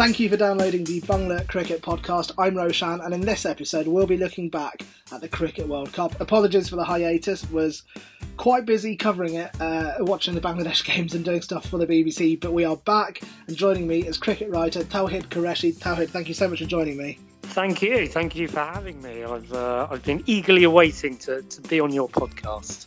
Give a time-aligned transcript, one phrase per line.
[0.00, 2.32] Thank you for downloading the Bangla Cricket Podcast.
[2.38, 4.80] I'm Roushan, and in this episode, we'll be looking back
[5.12, 6.18] at the Cricket World Cup.
[6.22, 7.82] Apologies for the hiatus, was
[8.38, 12.40] quite busy covering it, uh, watching the Bangladesh games and doing stuff for the BBC,
[12.40, 15.76] but we are back, and joining me is cricket writer Tawhid Qureshi.
[15.76, 17.18] Tawhid, thank you so much for joining me.
[17.42, 19.22] Thank you, thank you for having me.
[19.22, 22.86] I've uh, I've been eagerly awaiting to, to be on your podcast.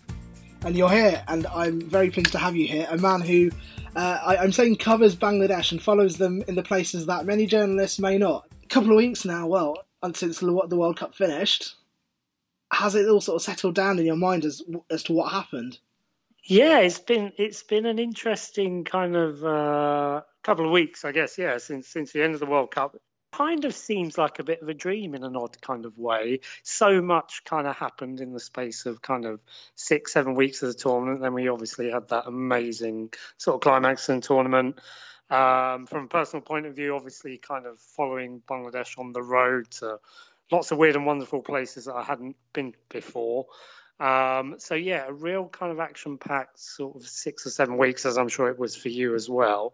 [0.66, 2.88] And you're here, and I'm very pleased to have you here.
[2.89, 3.52] A man who
[3.96, 8.00] uh, I, am saying covers Bangladesh and follows them in the places that many journalists
[8.00, 8.48] may not.
[8.63, 9.77] A couple of weeks now, well,
[10.13, 11.76] since the World Cup finished,
[12.72, 15.80] has it all sort of settled down in your mind as as to what happened?
[16.45, 21.38] Yeah, it's been it's been an interesting kind of uh, couple of weeks, I guess.
[21.38, 22.98] Yeah, since since the end of the World Cup,
[23.34, 26.40] kind of seems like a bit of a dream in an odd kind of way.
[26.62, 29.42] So much kind of happened in the space of kind of
[29.76, 31.22] six, seven weeks of the tournament.
[31.22, 34.80] Then we obviously had that amazing sort of climax in the tournament.
[35.30, 39.72] Um, from a personal point of view, obviously, kind of following Bangladesh on the road
[39.72, 40.00] to
[40.52, 43.47] lots of weird and wonderful places that I hadn't been before.
[43.99, 48.17] Um, so yeah, a real kind of action-packed sort of six or seven weeks, as
[48.17, 49.73] I'm sure it was for you as well.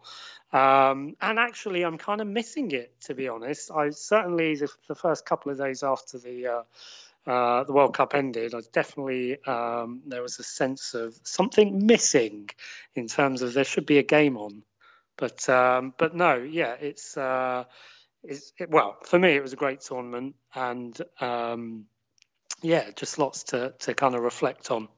[0.52, 3.70] Um, and actually, I'm kind of missing it to be honest.
[3.70, 8.14] I certainly the, the first couple of days after the uh, uh, the World Cup
[8.14, 12.50] ended, I definitely um, there was a sense of something missing
[12.94, 14.62] in terms of there should be a game on,
[15.16, 17.16] but um, but no, yeah, it's.
[17.16, 17.64] Uh,
[18.22, 21.86] it's it, well for me it was a great tournament and um,
[22.62, 24.88] yeah, just lots to, to kind of reflect on.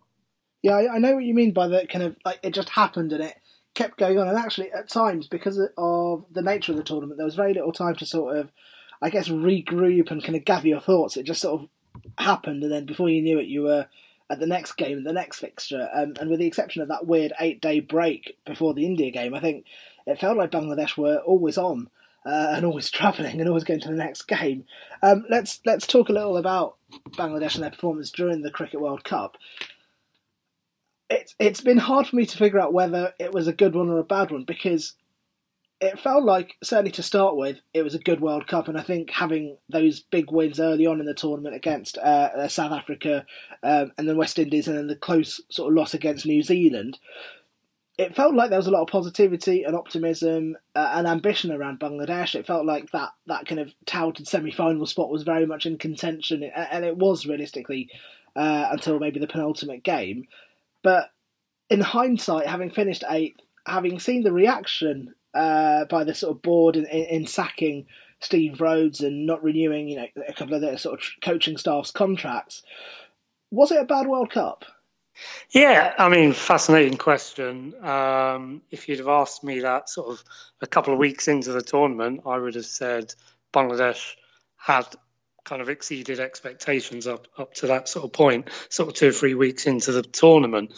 [0.62, 3.12] Yeah, I, I know what you mean by that kind of like it just happened
[3.12, 3.34] and it
[3.74, 4.28] kept going on.
[4.28, 7.72] And actually, at times, because of the nature of the tournament, there was very little
[7.72, 8.50] time to sort of,
[9.00, 11.16] I guess, regroup and kind of gather your thoughts.
[11.16, 11.68] It just sort of
[12.18, 13.86] happened, and then before you knew it, you were
[14.30, 15.88] at the next game, the next fixture.
[15.92, 19.34] Um, and with the exception of that weird eight day break before the India game,
[19.34, 19.66] I think
[20.06, 21.90] it felt like Bangladesh were always on
[22.24, 24.64] uh, and always travelling and always going to the next game.
[25.02, 26.76] Um, let's let's talk a little about
[27.10, 29.36] Bangladesh and their performance during the Cricket World Cup.
[31.10, 33.88] It's it's been hard for me to figure out whether it was a good one
[33.88, 34.94] or a bad one because
[35.80, 38.82] it felt like certainly to start with it was a good World Cup, and I
[38.82, 43.26] think having those big wins early on in the tournament against uh, South Africa
[43.64, 46.98] um, and then West Indies, and then the close sort of loss against New Zealand
[48.02, 51.80] it felt like there was a lot of positivity and optimism uh, and ambition around
[51.80, 52.34] Bangladesh.
[52.34, 56.42] It felt like that that kind of touted semi-final spot was very much in contention,
[56.42, 57.88] and it was realistically
[58.36, 60.26] uh, until maybe the penultimate game.
[60.82, 61.10] But
[61.70, 66.76] in hindsight, having finished eighth, having seen the reaction uh, by the sort of board
[66.76, 67.86] in, in, in, sacking
[68.20, 71.90] Steve Rhodes and not renewing, you know, a couple of their sort of coaching staff's
[71.90, 72.62] contracts,
[73.50, 74.64] was it a bad World Cup?
[75.50, 77.74] Yeah, I mean, fascinating question.
[77.84, 80.24] Um, if you'd have asked me that sort of
[80.60, 83.14] a couple of weeks into the tournament, I would have said
[83.52, 84.14] Bangladesh
[84.56, 84.86] had
[85.44, 89.12] kind of exceeded expectations up up to that sort of point, sort of two or
[89.12, 90.72] three weeks into the tournament.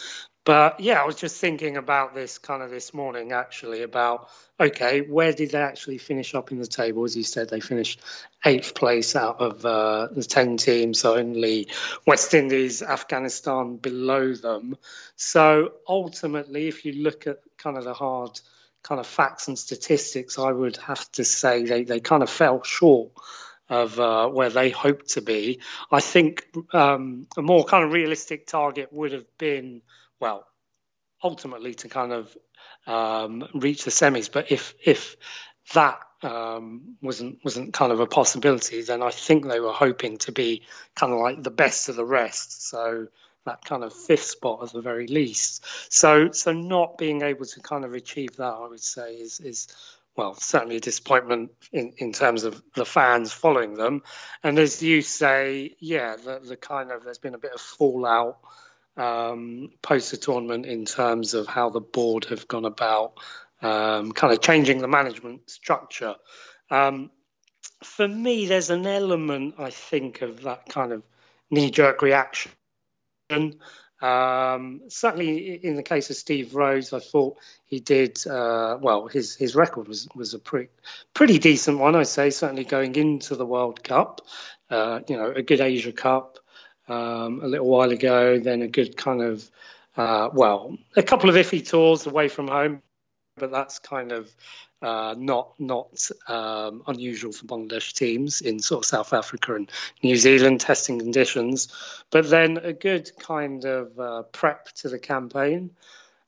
[0.45, 4.29] But yeah, I was just thinking about this kind of this morning actually about
[4.61, 7.05] okay, where did they actually finish up in the table?
[7.05, 8.01] As you said, they finished
[8.45, 11.69] eighth place out of uh, the 10 teams, so only
[12.07, 14.77] West Indies, Afghanistan below them.
[15.17, 18.39] So ultimately, if you look at kind of the hard
[18.85, 22.63] kind of facts and statistics, I would have to say they, they kind of fell
[22.63, 23.11] short
[23.69, 25.61] of uh, where they hoped to be.
[25.91, 29.81] I think um, a more kind of realistic target would have been
[30.25, 30.47] well,
[31.23, 32.35] ultimately to kind of
[32.87, 34.33] um, reach the semis.
[34.33, 35.17] But if if
[35.75, 40.33] that um, wasn't wasn't kind of a possibility, then I think they were hoping to
[40.33, 40.63] be
[40.97, 42.71] kind of like the best of the rest.
[42.71, 43.09] So
[43.45, 45.63] that kind of fifth spot at the very least.
[45.93, 49.69] So so not being able to kind of achieve that, I would say, is is
[50.17, 54.03] well certainly a disappointment in, in terms of the fans following them.
[54.43, 58.39] And as you say, yeah, the, the kind of there's been a bit of fallout
[58.97, 63.19] um, post the tournament in terms of how the board have gone about
[63.63, 66.15] um, kind of changing the management structure.
[66.71, 67.11] Um,
[67.83, 71.03] for me, there's an element, I think, of that kind of
[71.51, 72.53] knee jerk reaction.
[74.01, 79.07] Um, certainly, in the case of Steve Rhodes, I thought he did uh, well.
[79.07, 80.69] His his record was was a pretty
[81.15, 82.31] pretty decent one, I say.
[82.31, 84.21] Certainly going into the World Cup,
[84.69, 86.39] uh, you know, a good Asia Cup,
[86.89, 89.51] um, a little while ago, then a good kind of,
[89.97, 92.83] uh, well, a couple of iffy tours away from home,
[93.37, 94.35] but that's kind of
[94.83, 99.71] uh, not not um, unusual for Bangladesh teams in sort of South Africa and
[100.03, 101.69] New Zealand testing conditions.
[102.11, 105.71] But then a good kind of uh, prep to the campaign.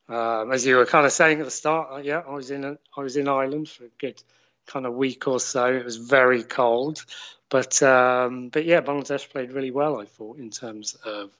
[0.09, 2.65] Um, as you were kind of saying at the start, uh, yeah, I was in
[2.65, 4.23] a, I was in Ireland for a good
[4.67, 5.67] kind of week or so.
[5.67, 7.05] It was very cold,
[7.49, 10.01] but um, but yeah, Bangladesh played really well.
[10.01, 11.31] I thought in terms of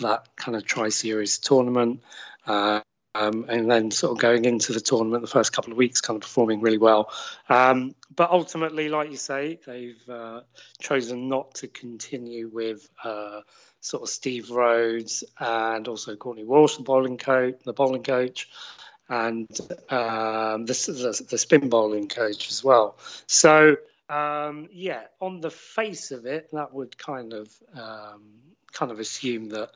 [0.00, 2.02] that kind of tri series tournament.
[2.46, 2.80] Uh,
[3.14, 6.16] um, and then sort of going into the tournament the first couple of weeks, kind
[6.16, 7.12] of performing really well.
[7.48, 10.40] Um, but ultimately, like you say, they've uh,
[10.80, 13.42] chosen not to continue with uh,
[13.80, 18.48] sort of Steve Rhodes and also Courtney Walsh, the bowling coach, the bowling coach,
[19.08, 19.48] and
[19.90, 22.96] um, the, the, the spin bowling coach as well.
[23.26, 23.76] So
[24.12, 28.22] um, yeah, on the face of it, that would kind of um,
[28.72, 29.70] kind of assume that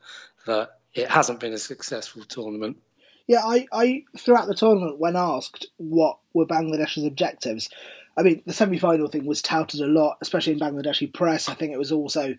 [0.45, 2.77] that it hasn't been a successful tournament.
[3.25, 7.69] Yeah, I, I throughout the tournament, when asked what were Bangladesh's objectives,
[8.15, 11.49] I mean the semi-final thing was touted a lot, especially in Bangladeshi press.
[11.49, 12.35] I think it was also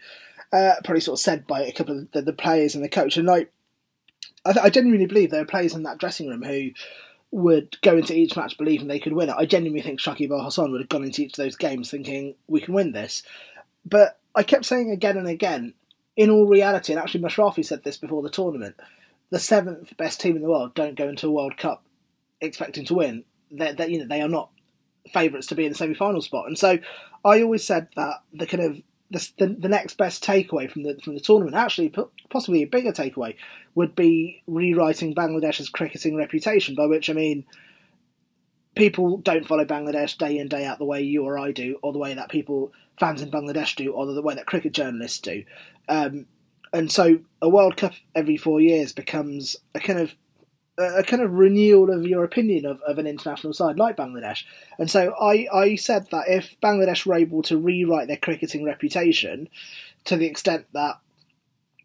[0.52, 3.16] uh, probably sort of said by a couple of the, the players and the coach.
[3.16, 3.52] And like,
[4.44, 6.70] I, th- I genuinely believe there are players in that dressing room who
[7.30, 9.36] would go into each match believing they could win it.
[9.36, 12.34] I genuinely think Shakib Al Hasan would have gone into each of those games thinking
[12.46, 13.22] we can win this.
[13.84, 15.74] But I kept saying again and again,
[16.16, 18.76] in all reality, and actually Mashrafi said this before the tournament,
[19.30, 21.84] the seventh best team in the world don't go into a World Cup
[22.40, 23.24] expecting to win.
[23.50, 24.50] They're, they're you know they are not
[25.12, 26.78] favourites to be in the semi-final spot, and so
[27.24, 30.98] I always said that the kind of the, the, the next best takeaway from the
[31.02, 31.92] from the tournament, actually
[32.28, 33.36] possibly a bigger takeaway,
[33.74, 36.74] would be rewriting Bangladesh's cricketing reputation.
[36.74, 37.44] By which I mean,
[38.74, 41.92] people don't follow Bangladesh day in day out the way you or I do, or
[41.92, 45.44] the way that people fans in Bangladesh do, or the way that cricket journalists do.
[45.88, 46.26] Um,
[46.72, 50.14] and so a World Cup every four years becomes a kind of
[50.78, 54.44] a kind of renewal of your opinion of, of an international side like Bangladesh.
[54.78, 59.48] And so I, I said that if Bangladesh were able to rewrite their cricketing reputation
[60.04, 61.00] to the extent that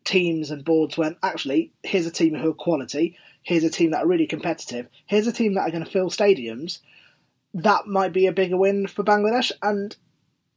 [0.03, 4.03] teams and boards went, actually, here's a team who are quality, here's a team that
[4.03, 6.79] are really competitive, here's a team that are going to fill stadiums,
[7.53, 9.51] that might be a bigger win for Bangladesh.
[9.61, 9.95] And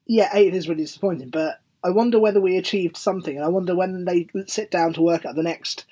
[0.06, 3.74] yeah, eighth is really disappointing, but I wonder whether we achieved something, and I wonder
[3.74, 5.86] when they sit down to work at the next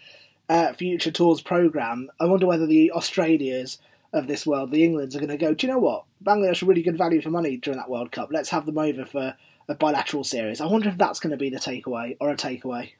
[0.49, 2.11] uh, future tours program.
[2.20, 3.79] I wonder whether the Australias
[4.12, 5.55] of this world, the Englands, are going to go.
[5.55, 6.05] Do you know what?
[6.23, 8.29] Bangladesh are really good value for money during that World Cup.
[8.32, 9.35] Let's have them over for
[9.69, 10.61] a bilateral series.
[10.61, 12.93] I wonder if that's going to be the takeaway or a takeaway.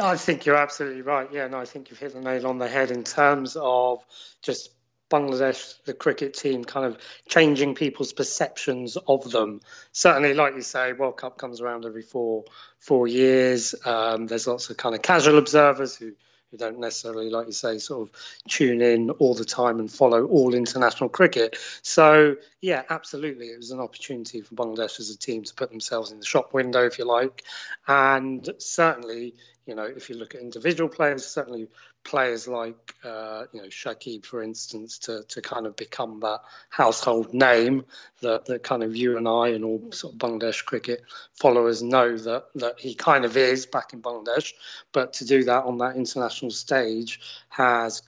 [0.00, 1.28] I think you're absolutely right.
[1.32, 4.04] Yeah, no, I think you've hit the nail on the head in terms of
[4.42, 4.70] just
[5.10, 6.98] Bangladesh, the cricket team, kind of
[7.28, 9.60] changing people's perceptions of them.
[9.92, 12.44] Certainly, like you say, World Cup comes around every four
[12.78, 13.74] four years.
[13.84, 16.12] Um, there's lots of kind of casual observers who
[16.50, 18.14] who don't necessarily, like you say, sort of
[18.48, 21.56] tune in all the time and follow all international cricket.
[21.82, 26.12] So, yeah, absolutely, it was an opportunity for Bangladesh as a team to put themselves
[26.12, 27.42] in the shop window, if you like,
[27.86, 29.34] and certainly,
[29.66, 31.68] you know, if you look at individual players, certainly
[32.06, 37.34] players like uh, you know Shakib, for instance, to, to kind of become that household
[37.34, 37.84] name
[38.22, 41.02] that, that kind of you and I and all sort of Bangladesh cricket
[41.34, 44.54] followers know that that he kind of is back in Bangladesh.
[44.92, 48.02] But to do that on that international stage has,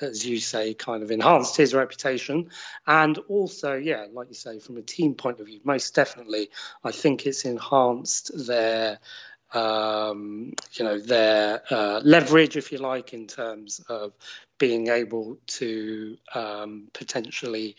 [0.00, 2.50] as you say, kind of enhanced his reputation,
[2.86, 6.50] and also, yeah, like you say, from a team point of view, most definitely,
[6.82, 8.98] I think it's enhanced their
[9.54, 14.12] um, you know, their uh, leverage, if you like, in terms of
[14.58, 17.76] being able to um, potentially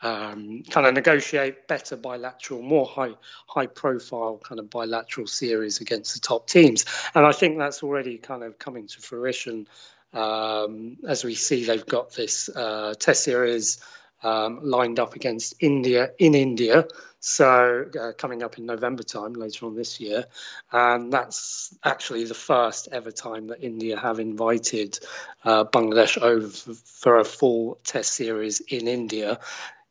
[0.00, 3.14] um, kind of negotiate better bilateral, more high
[3.46, 6.84] high profile kind of bilateral series against the top teams.
[7.14, 9.66] And I think that's already kind of coming to fruition
[10.12, 13.78] um, as we see they've got this uh, test series
[14.22, 16.86] um, lined up against India in India.
[17.20, 20.26] So uh, coming up in November time later on this year,
[20.70, 25.00] and that's actually the first ever time that India have invited
[25.44, 29.40] uh, Bangladesh over for a full Test series in India.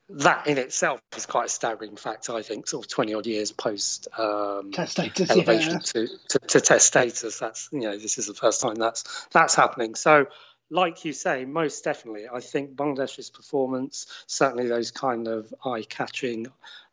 [0.09, 2.65] That in itself is quite a staggering fact, I think.
[2.69, 5.79] Sort of twenty odd years post um, test status, elevation yeah.
[5.79, 7.39] to, to, to test status.
[7.39, 9.95] That's you know this is the first time that's that's happening.
[9.95, 10.27] So
[10.69, 16.47] like you say, most definitely, I think Bangladesh's performance, certainly those kind of eye-catching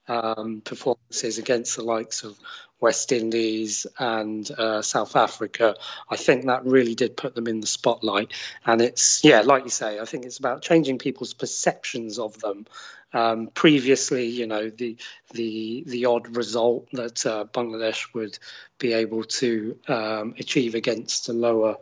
[0.07, 2.39] um, performances against the likes of
[2.81, 5.75] West Indies and uh, South Africa,
[6.11, 8.33] I think that really did put them in the spotlight.
[8.67, 12.67] And it's yeah, like you say, I think it's about changing people's perceptions of them.
[13.15, 14.97] Um, previously, you know, the
[15.33, 18.39] the the odd result that uh, Bangladesh would
[18.79, 21.79] be able to um, achieve against a lower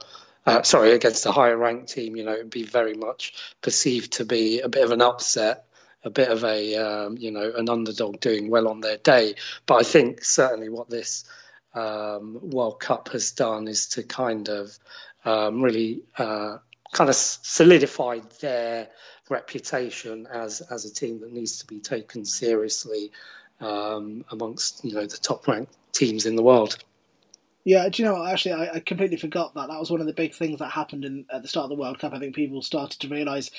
[0.47, 4.25] uh, sorry, against a higher ranked team, you know, it'd be very much perceived to
[4.25, 5.67] be a bit of an upset,
[6.05, 9.37] a bit of a, um, you know, an underdog doing well on their day.
[9.67, 11.25] But I think certainly what this
[11.75, 14.77] um, World Cup has done is to kind of
[15.25, 16.59] um, really uh,
[16.93, 18.89] kind of solidified their
[19.31, 23.13] reputation as as a team that needs to be taken seriously
[23.61, 26.77] um, amongst you know the top ranked teams in the world.
[27.65, 28.31] Yeah, do you know what?
[28.31, 29.69] Actually, I, I, completely forgot that.
[29.69, 31.77] That was one of the big things that happened in, at the start of the
[31.77, 32.13] World Cup.
[32.13, 33.51] I think people started to realise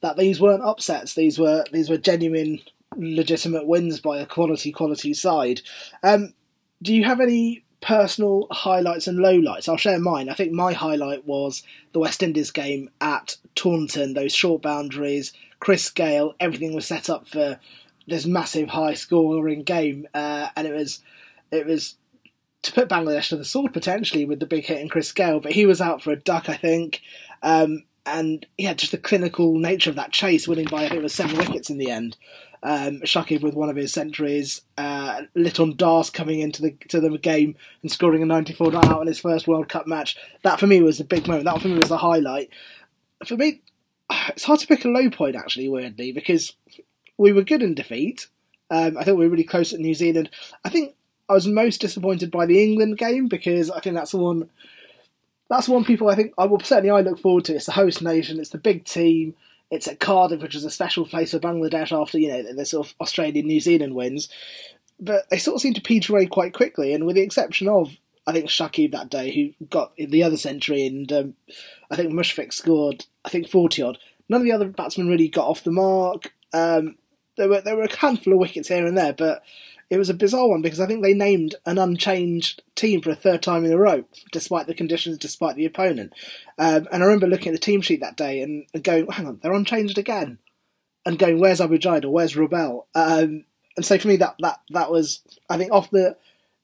[0.00, 1.14] that these weren't upsets.
[1.14, 2.60] These were these were genuine,
[2.96, 5.62] legitimate wins by a quality quality side.
[6.04, 6.34] Um,
[6.82, 9.68] do you have any personal highlights and lowlights?
[9.68, 10.28] I'll share mine.
[10.28, 14.14] I think my highlight was the West Indies game at Taunton.
[14.14, 17.58] Those short boundaries, Chris Gayle, everything was set up for
[18.06, 21.00] this massive high scoring game, uh, and it was
[21.50, 21.96] it was
[22.62, 25.52] to put Bangladesh to the sword potentially with the big hit in Chris Gayle, but
[25.52, 27.02] he was out for a duck, I think.
[27.42, 31.02] Um, and yeah, just the clinical nature of that chase, winning by I think it
[31.02, 32.16] was seven wickets in the end.
[32.62, 37.16] Um, Shakib with one of his centuries, uh, Liton Das coming into the to the
[37.16, 40.16] game and scoring a 94 not out in his first World Cup match.
[40.42, 41.44] That for me was a big moment.
[41.44, 42.50] That for me was the highlight.
[43.24, 43.60] For me,
[44.28, 46.54] it's hard to pick a low point actually, weirdly, because
[47.16, 48.26] we were good in defeat.
[48.70, 50.30] Um, I think we were really close at New Zealand.
[50.64, 50.94] I think
[51.28, 54.48] I was most disappointed by the England game because I think that's the one.
[55.50, 57.54] That's one people I think I will certainly I look forward to.
[57.54, 58.38] It's the host nation.
[58.38, 59.34] It's the big team.
[59.70, 62.88] It's at Cardiff, which is a special place for Bangladesh after you know the sort
[62.88, 64.28] of Australian New Zealand wins.
[65.00, 67.96] But they sort of seem to peter away quite quickly, and with the exception of
[68.26, 71.34] I think Shakib that day, who got the other century, and um,
[71.90, 73.98] I think Mushfiq scored I think forty odd.
[74.28, 76.32] None of the other batsmen really got off the mark.
[76.52, 76.96] Um,
[77.36, 79.42] there were there were a handful of wickets here and there, but
[79.90, 83.16] it was a bizarre one because I think they named an unchanged team for a
[83.16, 86.12] third time in a row, despite the conditions, despite the opponent.
[86.58, 89.26] Um, and I remember looking at the team sheet that day and, and, going, hang
[89.26, 90.38] on, they're unchanged again.
[91.06, 92.04] And going, where's Abu Jayed?
[92.04, 93.44] Where's Rubel?" Um,
[93.76, 96.16] and so for me, that, that, that was, I think, off the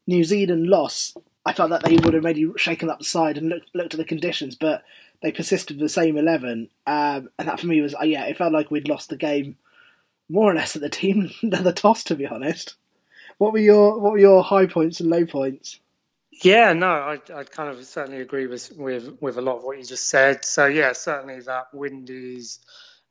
[0.06, 1.14] New Zealand loss,
[1.46, 3.98] I felt that they would have maybe shaken up the side and looked, looked at
[3.98, 4.82] the conditions, but
[5.22, 6.68] they persisted with the same 11.
[6.86, 9.56] Um, and that for me was, uh, yeah, it felt like we'd lost the game
[10.28, 12.74] more or less at the team, at the toss, to be honest.
[13.38, 15.80] What were your what were your high points and low points?
[16.42, 19.78] Yeah, no, I I kind of certainly agree with with with a lot of what
[19.78, 20.44] you just said.
[20.44, 22.58] So yeah, certainly that Windies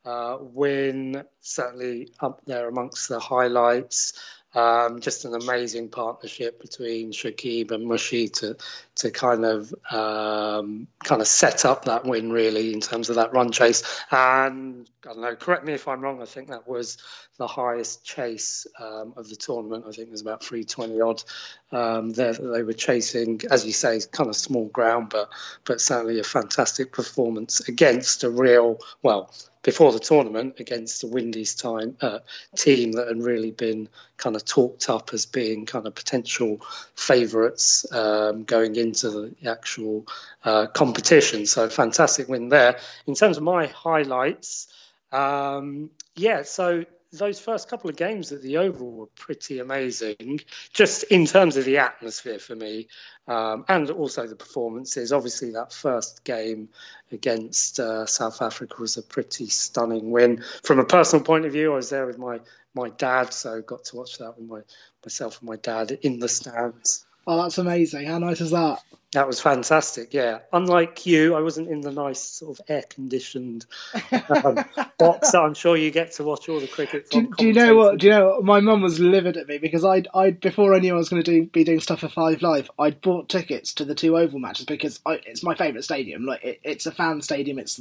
[0.05, 4.13] uh, win certainly up there amongst the highlights.
[4.55, 8.55] Um, just an amazing partnership between Shakib and Mushy to
[8.95, 13.33] to kind of um, kind of set up that win really in terms of that
[13.33, 13.83] run chase.
[14.11, 16.21] And I don't know, correct me if I'm wrong.
[16.21, 16.97] I think that was
[17.37, 19.85] the highest chase um, of the tournament.
[19.87, 21.23] I think it was about 320 odd
[21.71, 23.41] um, there they were chasing.
[23.49, 25.29] As you say, kind of small ground, but
[25.65, 29.33] but certainly a fantastic performance against a real well
[29.63, 32.19] before the tournament against the Windies time uh,
[32.55, 36.61] team that had really been kind of talked up as being kind of potential
[36.95, 40.05] favourites um, going into the actual
[40.43, 41.45] uh, competition.
[41.45, 42.77] So fantastic win there.
[43.07, 44.67] In terms of my highlights,
[45.11, 50.41] um, yeah, so those first couple of games at the Oval were pretty amazing,
[50.73, 52.87] just in terms of the atmosphere for me,
[53.27, 55.13] um, and also the performances.
[55.13, 56.69] Obviously, that first game
[57.11, 60.43] against uh, South Africa was a pretty stunning win.
[60.63, 62.39] From a personal point of view, I was there with my
[62.73, 64.61] my dad, so got to watch that with my
[65.05, 67.05] myself and my dad in the stands.
[67.25, 68.07] Oh, that's amazing!
[68.07, 68.79] How nice is that?
[69.13, 70.13] That was fantastic.
[70.13, 73.65] Yeah, unlike you, I wasn't in the nice sort of air-conditioned
[74.11, 74.65] um,
[74.97, 77.11] box that I'm sure you get to watch all the cricket.
[77.11, 77.99] Do, do, you know what?
[77.99, 78.43] Do you know what?
[78.43, 81.21] my mum was livid at me because I, I before I knew I was going
[81.23, 84.39] to do, be doing stuff for Five Live, I'd bought tickets to the two Oval
[84.39, 86.25] matches because I, it's my favourite stadium.
[86.25, 87.59] Like it, it's a fan stadium.
[87.59, 87.79] It's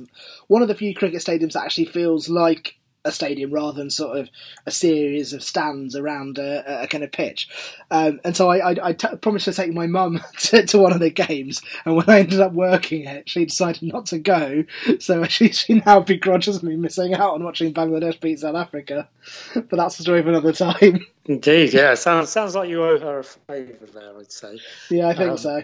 [0.49, 4.17] one of the few cricket stadiums that actually feels like a stadium rather than sort
[4.17, 4.31] of
[4.67, 7.49] a series of stands around a, a kind of pitch.
[7.91, 10.93] Um, and so I, I, I t- promised to take my mum to, to, one
[10.93, 14.65] of the games, and when I ended up working it, she decided not to go.
[15.01, 19.09] So she, she now begrudges me missing out on watching Bangladesh beat South Africa.
[19.55, 21.07] But that's a story for another time.
[21.27, 21.95] Indeed, yeah.
[21.95, 24.19] Sounds sounds like you owe her a favour there.
[24.19, 24.59] I'd say.
[24.91, 25.63] Yeah, I think um, so.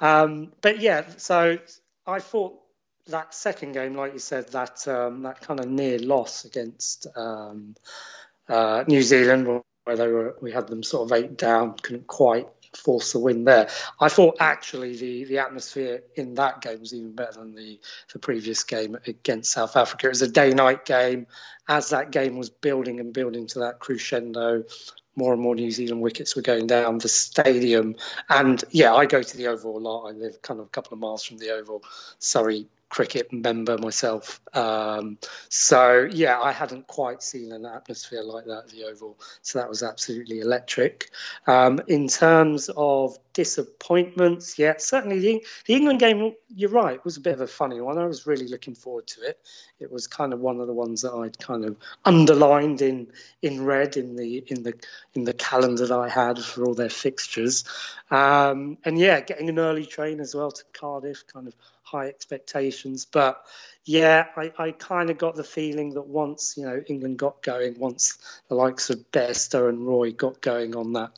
[0.00, 1.58] Um, but yeah, so
[2.06, 2.58] I thought
[3.08, 7.74] that second game, like you said, that um, that kind of near loss against um,
[8.48, 12.48] uh, New Zealand, where they were, we had them sort of eight down, couldn't quite
[12.76, 13.68] force the win there.
[14.00, 17.80] I thought actually the, the atmosphere in that game was even better than the,
[18.12, 20.06] the previous game against South Africa.
[20.06, 21.26] It was a day night game.
[21.68, 24.64] As that game was building and building to that crescendo,
[25.16, 26.98] more and more New Zealand wickets were going down.
[26.98, 27.96] The stadium,
[28.28, 30.06] and yeah, I go to the Oval a lot.
[30.06, 31.82] I live kind of a couple of miles from the Oval,
[32.18, 34.40] Surrey cricket member myself.
[34.54, 35.18] Um,
[35.50, 39.18] so yeah, I hadn't quite seen an atmosphere like that at the Oval.
[39.42, 41.10] So that was absolutely electric.
[41.46, 46.32] Um, in terms of disappointments, yeah, certainly the, the England game.
[46.48, 47.98] You're right, was a bit of a funny one.
[47.98, 49.38] I was really looking forward to it.
[49.78, 51.76] It was kind of one of the ones that I'd kind of
[52.06, 53.08] underlined in
[53.42, 54.72] in red in the in the
[55.12, 57.64] in the calendar that I had for all their fixtures.
[58.10, 61.54] Um, and yeah, getting an early train as well to Cardiff, kind of
[61.86, 63.06] high expectations.
[63.06, 63.40] But
[63.84, 67.78] yeah, I, I kind of got the feeling that once you know England got going,
[67.78, 71.12] once the likes of Bairstow and Roy got going on that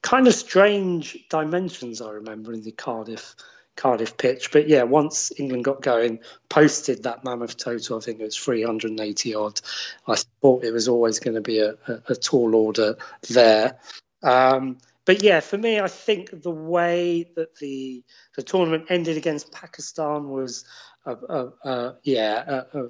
[0.00, 3.34] kind of strange dimensions, I remember in the Cardiff
[3.76, 4.52] Cardiff pitch.
[4.52, 9.34] But yeah, once England got going, posted that mammoth total, I think it was 380
[9.34, 9.60] odd.
[10.06, 12.96] I thought it was always going to be a, a, a tall order
[13.30, 13.78] there.
[14.22, 18.04] Um, but yeah, for me, I think the way that the
[18.36, 20.64] the tournament ended against Pakistan was,
[21.04, 22.84] a, a, a yeah, a,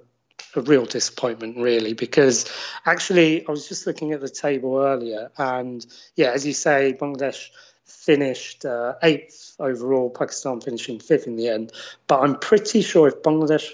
[0.55, 2.51] a real disappointment, really, because
[2.85, 5.85] actually I was just looking at the table earlier, and
[6.17, 7.49] yeah, as you say, Bangladesh
[7.85, 11.73] finished uh, eighth overall, Pakistan finishing fifth in the end.
[12.07, 13.71] But I'm pretty sure if Bangladesh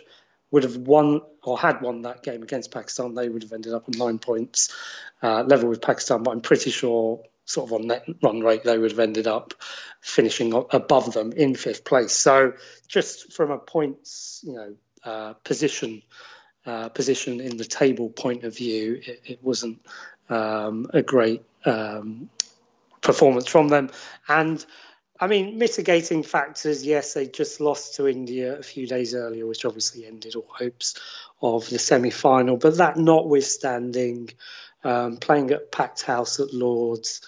[0.51, 3.85] would have won or had won that game against Pakistan, they would have ended up
[3.89, 4.75] on nine points,
[5.23, 6.23] uh, level with Pakistan.
[6.23, 9.55] But I'm pretty sure sort of on net run rate, they would have ended up
[10.01, 12.13] finishing above them in fifth place.
[12.13, 12.53] So
[12.87, 14.75] just from a points, you know,
[15.05, 16.03] uh, position
[16.67, 19.81] uh, position in the table point of view, it, it wasn't
[20.29, 22.29] um, a great um,
[23.01, 23.91] performance from them.
[24.29, 24.65] And
[25.19, 29.65] I mean, mitigating factors, yes, they just lost to India a few days earlier, which
[29.65, 30.95] obviously ended all hopes
[31.41, 32.57] of the semi final.
[32.59, 34.31] But that notwithstanding,
[34.85, 37.21] um, playing at packed house at Lords,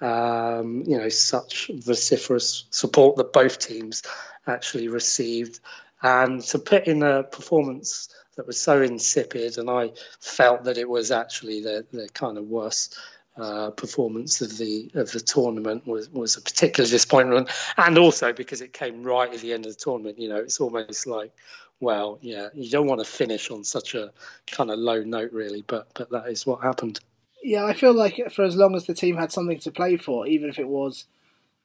[0.00, 4.02] um, you know, such vociferous support that both teams
[4.46, 5.60] actually received.
[6.02, 10.88] And to put in a performance that was so insipid, and I felt that it
[10.88, 12.96] was actually the, their kind of worst
[13.38, 18.60] uh, performance of the of the tournament was was a particular disappointment, and also because
[18.60, 20.18] it came right at the end of the tournament.
[20.18, 21.32] You know, it's almost like,
[21.80, 24.12] well, yeah, you don't want to finish on such a
[24.50, 27.00] kind of low note, really, but but that is what happened.
[27.42, 30.26] Yeah, I feel like for as long as the team had something to play for,
[30.26, 31.04] even if it was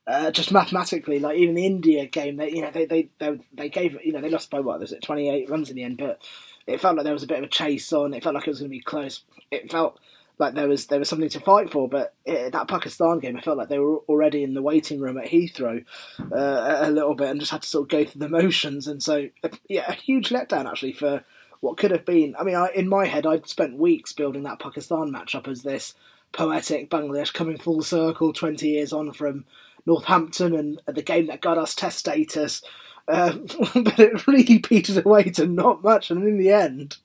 [0.06, 3.69] uh, just mathematically, like even the India game, they you know they they they, they
[3.69, 5.98] gave you know they lost by what was it twenty eight runs in the end,
[5.98, 6.21] but
[6.67, 8.13] it felt like there was a bit of a chase on.
[8.13, 9.24] It felt like it was going to be close.
[9.50, 10.00] It felt
[10.39, 11.88] like there was there was something to fight for.
[11.88, 15.17] But it, that Pakistan game, I felt like they were already in the waiting room
[15.17, 15.84] at Heathrow
[16.19, 18.88] uh, a little bit and just had to sort of go through the motions.
[18.88, 19.30] And so,
[19.67, 21.24] yeah, a huge letdown actually for
[21.60, 22.36] what could have been.
[22.38, 25.93] I mean, I, in my head, I'd spent weeks building that Pakistan matchup as this
[26.34, 29.46] poetic Bangladesh coming full circle 20 years on from
[29.86, 32.63] Northampton and the game that got us test status.
[33.08, 33.34] Uh,
[33.76, 36.12] but it really petered away to not much.
[36.12, 36.98] And in the end,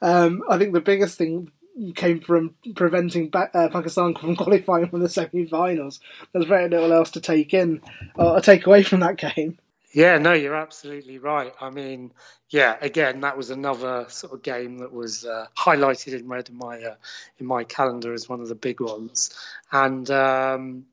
[0.00, 1.52] um, I think the biggest thing
[1.94, 6.00] came from preventing uh, Pakistan from qualifying for the semi-finals.
[6.32, 7.80] There's very little else to take in
[8.14, 9.58] or take away from that game.
[9.92, 11.52] Yeah, no, you're absolutely right.
[11.60, 12.12] I mean,
[12.48, 16.56] yeah, again, that was another sort of game that was uh, highlighted in red in
[16.56, 16.94] my uh,
[17.38, 19.36] in my calendar as one of the big ones,
[19.70, 20.86] and um,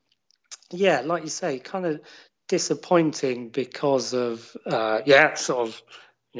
[0.69, 2.01] yeah, like you say, kind of
[2.49, 5.81] disappointing because of uh, yeah, sort of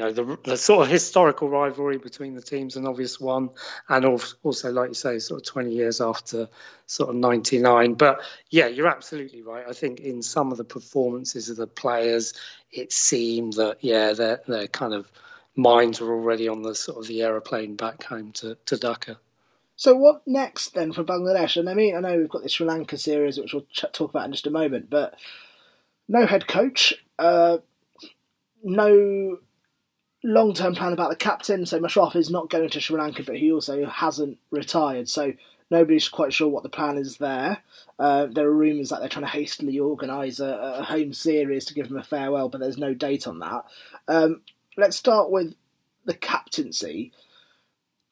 [0.00, 3.50] you know the, the sort of historical rivalry between the teams, an obvious one,
[3.86, 4.06] and
[4.42, 6.48] also, like you say, sort of 20 years after
[6.86, 7.94] sort of 99.
[7.94, 9.66] But yeah, you're absolutely right.
[9.68, 12.32] I think in some of the performances of the players,
[12.72, 15.10] it seemed that yeah, their their kind of
[15.54, 19.18] minds were already on the sort of the aeroplane back home to to Dhaka.
[19.76, 21.58] So what next then for Bangladesh?
[21.58, 24.08] And I mean, I know we've got the Sri Lanka series, which we'll ch- talk
[24.08, 25.14] about in just a moment, but
[26.08, 27.58] no head coach, uh,
[28.62, 29.38] no
[30.22, 31.66] long term plan about the captain.
[31.66, 35.08] So Mashraf is not going to Sri Lanka, but he also hasn't retired.
[35.08, 35.32] So
[35.70, 37.58] nobody's quite sure what the plan is there.
[37.98, 41.74] Uh, there are rumours that they're trying to hastily organise a, a, home series to
[41.74, 43.64] give him a farewell, but there's no date on that.
[44.08, 44.42] Um,
[44.76, 45.54] let's start with
[46.04, 47.12] the captaincy.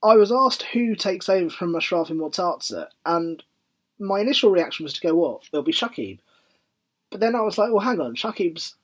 [0.03, 3.43] I was asked who takes over from Mashrafi bin Mortaza, and
[3.99, 5.43] my initial reaction was to go, "What?
[5.53, 6.21] It'll be Shakib."
[7.11, 8.77] But then I was like, "Well, hang on, Shakib's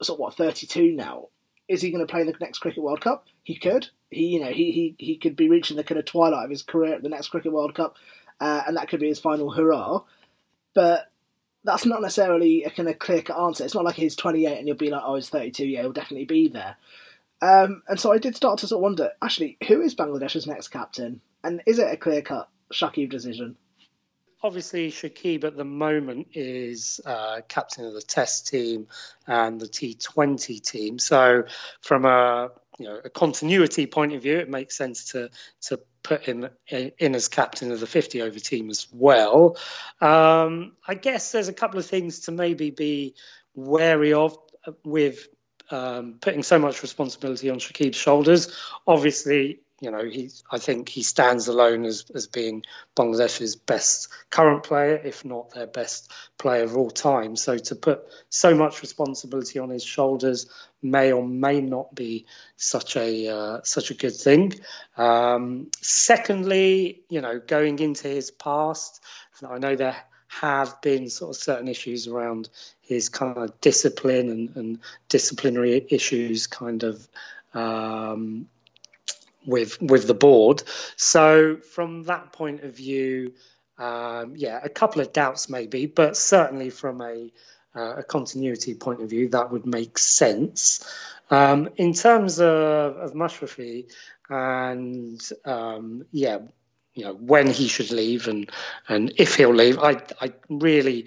[0.00, 1.28] sort of what 32 now
[1.68, 3.26] is he going to play in the next Cricket World Cup?
[3.42, 3.88] He could.
[4.10, 6.62] He, you know, he, he, he could be reaching the kind of twilight of his
[6.62, 7.96] career at the next Cricket World Cup,
[8.40, 10.02] uh, and that could be his final hurrah.
[10.74, 11.10] But
[11.64, 13.64] that's not necessarily a kind of clear cut answer.
[13.64, 15.66] It's not like he's 28 and you'll be like, oh, he's 32.
[15.66, 16.76] Yeah, he'll definitely be there.
[17.40, 20.68] Um, and so I did start to sort of wonder, actually, who is Bangladesh's next
[20.68, 21.20] captain?
[21.42, 23.56] And is it a clear cut Shakib decision?
[24.44, 28.86] Obviously Shakib at the moment is uh, captain of the Test team
[29.26, 30.98] and the T20 team.
[30.98, 31.44] So
[31.80, 35.30] from a you know a continuity point of view, it makes sense to
[35.62, 39.56] to put him in as captain of the 50 over team as well.
[40.02, 43.14] Um, I guess there's a couple of things to maybe be
[43.54, 44.36] wary of
[44.84, 45.26] with
[45.70, 48.54] um, putting so much responsibility on Shakib's shoulders.
[48.86, 52.62] Obviously, you know, he I think he stands alone as, as being
[52.96, 57.36] Bangladesh's best current player, if not their best player of all time.
[57.36, 60.46] So to put so much responsibility on his shoulders
[60.80, 64.54] may or may not be such a uh, such a good thing.
[64.96, 69.02] Um, secondly, you know, going into his past,
[69.42, 69.96] I know there
[70.28, 72.48] have been sort of certain issues around
[72.80, 77.08] his kind of discipline and, and disciplinary issues, kind of.
[77.52, 78.48] Um,
[79.46, 80.62] with with the board.
[80.96, 83.34] So from that point of view,
[83.78, 87.32] um, yeah, a couple of doubts maybe, but certainly from a
[87.76, 90.84] uh, a continuity point of view, that would make sense.
[91.30, 93.14] Um, in terms of, of
[94.30, 96.38] and um, yeah,
[96.94, 98.50] you know when he should leave and
[98.88, 101.06] and if he'll leave, I I really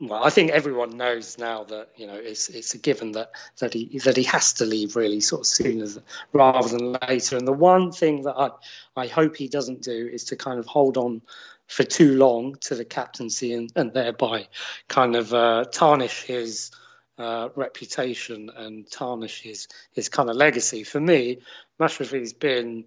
[0.00, 3.74] well, I think everyone knows now that you know it's it's a given that that
[3.74, 5.86] he that he has to leave really sort of sooner
[6.32, 7.36] rather than later.
[7.36, 8.50] And the one thing that I
[8.96, 11.22] I hope he doesn't do is to kind of hold on
[11.66, 14.48] for too long to the captaincy and, and thereby
[14.88, 16.72] kind of uh, tarnish his
[17.16, 20.82] uh, reputation and tarnish his his kind of legacy.
[20.82, 21.40] For me,
[21.78, 22.86] Mashrafi's been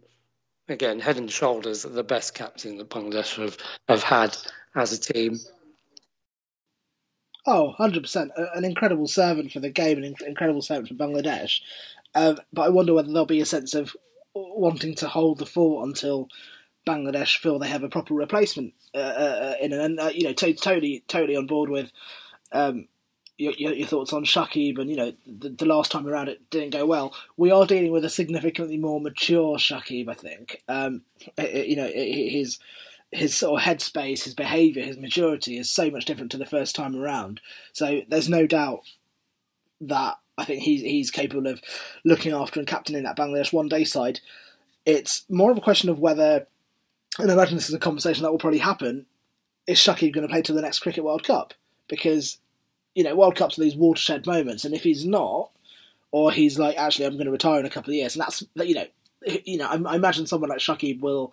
[0.68, 4.36] again head and shoulders the best captain that Bangladesh have have had
[4.76, 5.38] as a team.
[7.46, 8.30] Oh, 100%.
[8.56, 11.60] An incredible servant for the game, an incredible servant for Bangladesh.
[12.16, 13.96] Um, but I wonder whether there'll be a sense of
[14.34, 16.30] wanting to hold the fort until
[16.88, 19.74] Bangladesh feel they have a proper replacement uh, uh, in.
[19.74, 21.92] And, uh, you know, t- totally, totally on board with
[22.54, 22.88] um,
[23.38, 24.80] your, your, thoughts on Shakib.
[24.80, 27.14] And, you know, the, the, last time around it didn't go well.
[27.36, 30.62] We are dealing with a significantly more mature Shakib, I think.
[30.70, 31.02] Um,
[31.38, 32.60] you know, his
[33.14, 36.76] his sort of headspace, his behaviour, his maturity is so much different to the first
[36.76, 37.40] time around.
[37.72, 38.82] So there's no doubt
[39.82, 41.62] that I think he's he's capable of
[42.04, 44.20] looking after and captaining that Bangladesh one day side.
[44.86, 46.48] It's more of a question of whether,
[47.20, 49.06] and I imagine this is a conversation that will probably happen.
[49.68, 51.54] Is Shakib going to play to the next Cricket World Cup?
[51.88, 52.40] Because
[52.96, 55.52] you know World Cups are these watershed moments, and if he's not,
[56.12, 58.44] or he's like actually I'm going to retire in a couple of years, and that's
[58.56, 58.88] you know
[59.46, 61.32] you know I, I imagine someone like Shakib will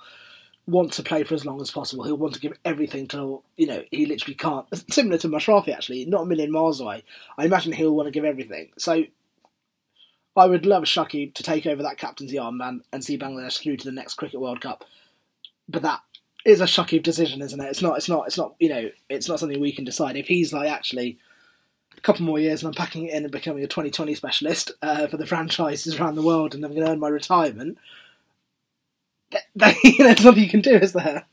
[0.71, 2.05] want to play for as long as possible.
[2.05, 4.67] He'll want to give everything till you know he literally can't.
[4.93, 7.05] Similar to Mashrafi, actually, not a million miles away.
[7.37, 8.71] I imagine he'll want to give everything.
[8.79, 9.05] So
[10.37, 13.85] I would love Shakib to take over that captaincy armband and see Bangladesh through to
[13.85, 14.85] the next Cricket World Cup.
[15.69, 16.01] But that
[16.45, 17.69] is a Shakib decision, isn't it?
[17.69, 17.97] It's not.
[17.97, 18.27] It's not.
[18.27, 18.55] It's not.
[18.59, 20.17] You know, it's not something we can decide.
[20.17, 21.19] If he's like actually
[21.97, 25.07] a couple more years and I'm packing it in and becoming a 2020 specialist uh,
[25.07, 27.79] for the franchises around the world and I'm going to earn my retirement,
[29.55, 31.27] there's nothing you can do, is there?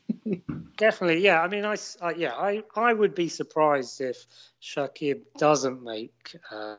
[0.76, 1.42] Definitely, yeah.
[1.42, 4.26] I mean, I, I, yeah, I, I would be surprised if
[4.62, 6.76] Shakib doesn't make uh,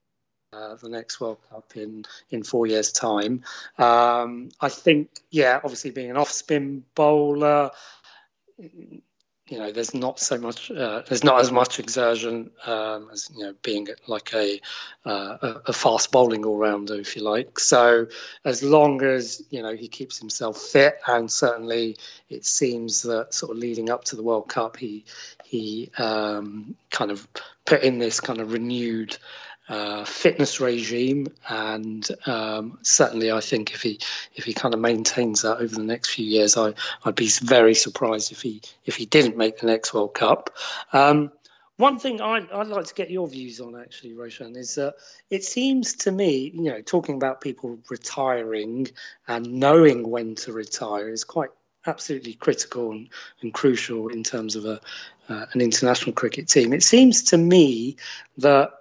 [0.54, 3.44] uh, the next World Cup in in four years' time.
[3.78, 7.72] Um, I think, yeah, obviously being an off-spin bowler,
[9.50, 13.44] you know, there's not so much, uh, there's not as much exertion um, as you
[13.44, 14.62] know being like a,
[15.06, 17.60] uh, a fast bowling all rounder, if you like.
[17.60, 18.08] So
[18.46, 21.98] as long as you know he keeps himself fit, and certainly
[22.30, 25.06] it seems that sort of leading up to the World Cup, he
[25.46, 27.28] he um, kind of
[27.66, 29.18] put in this kind of renewed
[29.70, 34.00] uh, fitness regime, and um, certainly I think if he
[34.34, 36.74] if he kind of maintains that over the next few years, I
[37.06, 40.56] I'd be very surprised if he if he didn't make the next World Cup.
[40.92, 41.32] Um,
[41.78, 44.96] one thing I'd, I'd, like to get your views on, actually, Roushan, is that
[45.30, 48.90] it seems to me, you know, talking about people retiring
[49.30, 51.52] and knowing when to retire is quite
[51.86, 53.08] absolutely critical and,
[53.42, 54.82] and crucial in terms of a,
[55.30, 56.74] uh, an international cricket team.
[56.74, 57.96] It seems to me
[58.40, 58.72] that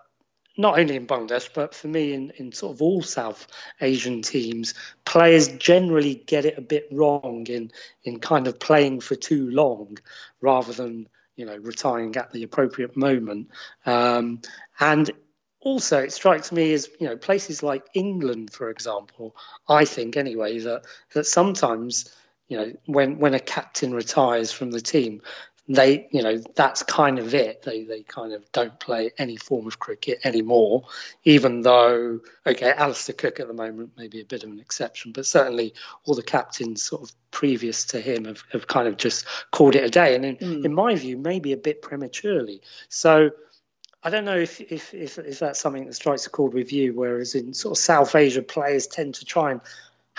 [0.59, 3.47] not only in Bangladesh, but for me in, in sort of all South
[3.81, 7.71] Asian teams, players generally get it a bit wrong in
[8.03, 9.97] in kind of playing for too long
[10.41, 13.49] rather than you know retiring at the appropriate moment.
[13.87, 14.43] Um,
[14.81, 15.11] and
[15.61, 19.37] also, it strikes me as you know places like England, for example.
[19.69, 20.83] I think anyway that
[21.15, 22.13] that sometimes
[22.49, 25.23] you know when when a captain retires from the team
[25.69, 27.63] they, you know, that's kind of it.
[27.63, 30.87] They they kind of don't play any form of cricket anymore,
[31.25, 35.13] even though okay, Alastair Cook at the moment may be a bit of an exception,
[35.13, 39.27] but certainly all the captains sort of previous to him have, have kind of just
[39.51, 40.65] called it a day, and in, mm.
[40.65, 42.63] in my view, maybe a bit prematurely.
[42.89, 43.31] So
[44.03, 46.95] I don't know if, if, if, if that's something that strikes a chord with you,
[46.95, 49.61] whereas in sort of South Asia, players tend to try and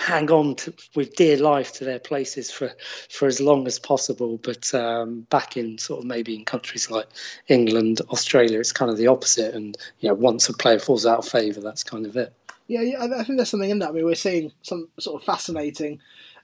[0.00, 2.72] hang on to, with dear life to their places for,
[3.10, 4.40] for as long as possible.
[4.42, 7.06] But um, back in sort of maybe in countries like
[7.48, 9.54] England, Australia, it's kind of the opposite.
[9.54, 12.32] And you know, once a player falls out of favour, that's kind of it.
[12.66, 13.90] Yeah, yeah, I think there's something in that.
[13.90, 16.00] I mean, we're seeing some sort of fascinating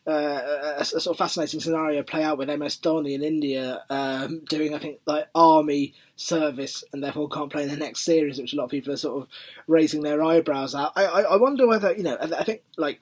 [0.06, 4.42] uh, a, a, sort of fascinating scenario play out with MS Dhoni in India um,
[4.48, 8.52] doing, I think, like army service and therefore can't play in the next series, which
[8.52, 9.28] a lot of people are sort of
[9.66, 10.92] raising their eyebrows at.
[10.94, 13.00] I, I, I wonder whether, you know, I, I, think like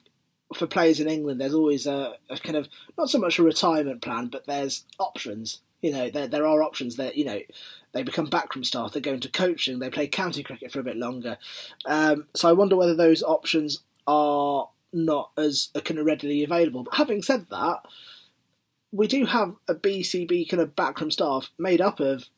[0.53, 4.01] for players in England, there's always a, a, kind of not so much a retirement
[4.01, 5.61] plan, but there's options.
[5.81, 7.39] You know, there there are options that you know
[7.91, 10.97] they become backroom staff, they go into coaching, they play county cricket for a bit
[10.97, 11.37] longer.
[11.85, 16.83] Um, so I wonder whether those options are not as kind of readily available.
[16.83, 17.79] But having said that,
[18.91, 22.29] we do have a BCB kind of backroom staff made up of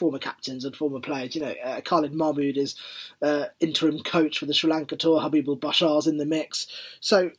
[0.00, 1.34] former captains and former players.
[1.34, 2.74] You know, uh, Khalid Mahmood is
[3.22, 5.20] uh, interim coach for the Sri Lanka tour.
[5.20, 6.66] Habibul Bashar's in the mix.
[7.00, 7.30] So,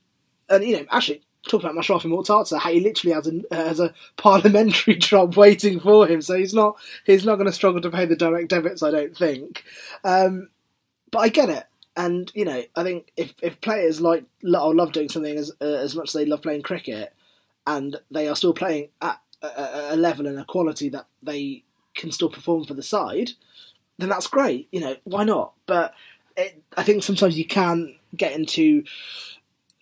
[0.49, 1.21] and you know, actually.
[1.49, 6.05] Talk about Mashrafi Mortaza, how he literally has a has a parliamentary job waiting for
[6.05, 8.91] him, so he's not he's not going to struggle to pay the direct debits, I
[8.91, 9.63] don't think.
[10.03, 10.49] Um,
[11.09, 14.91] but I get it and you know, I think if, if players like or love
[14.91, 17.13] doing something as uh, as much as they love playing cricket,
[17.67, 21.63] and they are still playing at a, a, level and a quality that they
[21.95, 23.31] can still perform for the side,
[23.97, 24.67] then that's great.
[24.71, 25.53] You know, why not?
[25.65, 25.93] But
[26.37, 28.83] it, I think sometimes you can get into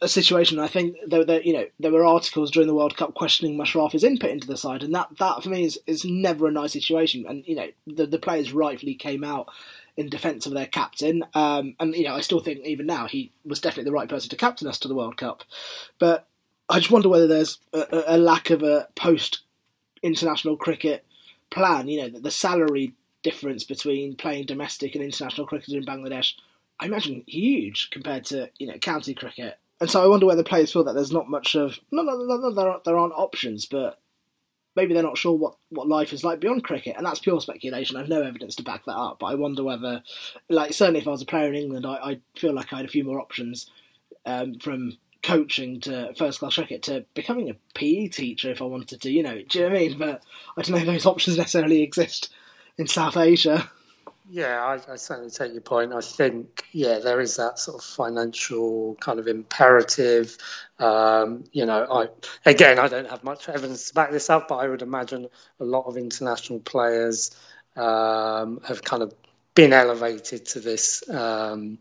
[0.01, 0.59] a situation.
[0.59, 4.03] I think there, there, you know, there were articles during the World Cup questioning Mashrafi's
[4.03, 7.25] input into the side, and that, that for me is, is never a nice situation.
[7.27, 9.49] And you know, the the players rightfully came out
[9.97, 11.25] in defence of their captain.
[11.33, 14.29] Um, and you know, I still think even now he was definitely the right person
[14.29, 15.43] to captain us to the World Cup.
[15.99, 16.27] But
[16.69, 19.41] I just wonder whether there's a, a lack of a post
[20.01, 21.05] international cricket
[21.49, 21.87] plan.
[21.87, 26.33] You know, the, the salary difference between playing domestic and international cricket in Bangladesh,
[26.79, 29.57] I imagine huge compared to you know county cricket.
[29.81, 32.37] And so I wonder whether players feel that there's not much of no, no, no,
[32.37, 33.97] no there, there aren't options, but
[34.75, 37.97] maybe they're not sure what, what life is like beyond cricket, and that's pure speculation.
[37.97, 40.03] I've no evidence to back that up, but I wonder whether,
[40.49, 42.85] like, certainly if I was a player in England, I, I feel like I had
[42.85, 43.69] a few more options
[44.25, 49.01] um, from coaching to first class cricket to becoming a PE teacher if I wanted
[49.01, 49.11] to.
[49.11, 49.97] You know, do you know what I mean?
[49.97, 50.23] But
[50.57, 52.29] I don't know if those options necessarily exist
[52.77, 53.69] in South Asia.
[54.31, 55.91] Yeah, I, I, certainly take your point.
[55.91, 60.37] I think, yeah, there is that sort of financial kind of imperative.
[60.77, 62.09] Um, you know, I
[62.47, 65.27] again, I don't have much evidence to back this up, but I would imagine
[65.59, 67.31] a lot of international players
[67.75, 69.15] um, have kind of
[69.55, 71.79] been elevated to this um,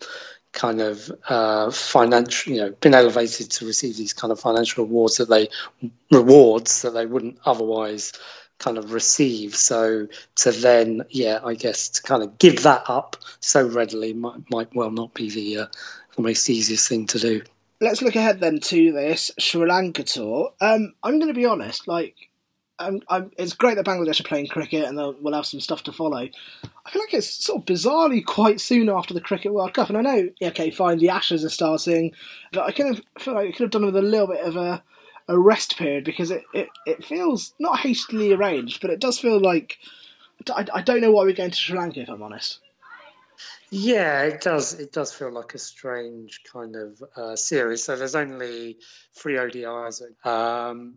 [0.59, 5.19] kind of uh, financial, you know, been elevated to receive these kind of financial awards
[5.19, 5.49] that they
[6.11, 8.13] rewards that they wouldn't otherwise
[8.59, 9.55] kind of receive.
[9.55, 14.51] So to then, yeah, I guess to kind of give that up so readily might,
[14.51, 15.67] might well not be the, uh,
[16.51, 17.43] easiest thing to do.
[17.81, 20.53] Let's look ahead then to this Sri Lanka tour.
[20.61, 22.28] Um, I'm going to be honest, like,
[22.79, 25.93] I'm, I'm, it's great that Bangladesh are playing cricket and we'll have some stuff to
[25.93, 26.19] follow.
[26.19, 29.99] I feel like it's sort of bizarrely quite soon after the Cricket World Cup, and
[29.99, 32.13] I know, okay, fine, the Ashes are starting,
[32.53, 34.57] but I kind of feel like it could have done with a little bit of
[34.57, 34.83] a
[35.29, 39.39] a rest period because it, it, it feels not hastily arranged, but it does feel
[39.39, 39.79] like
[40.51, 42.61] I, I don't know why we're going to Sri Lanka if I'm honest.
[43.71, 44.81] Yeah, it does.
[44.81, 47.85] It does feel like a strange kind of uh, series.
[47.85, 48.79] So there's only
[49.15, 50.95] three ODIs, um,